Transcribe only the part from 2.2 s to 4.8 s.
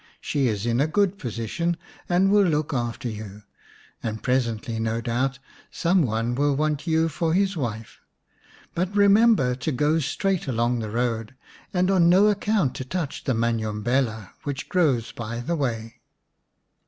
will look after you, and presently,